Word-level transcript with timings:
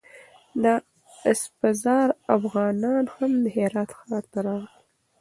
د 0.63 0.65
اسفزار 1.31 2.07
افغانان 2.37 3.03
هم 3.15 3.31
د 3.43 3.45
هرات 3.55 3.89
ښار 3.99 4.23
ته 4.31 4.39
راغلل. 4.47 4.79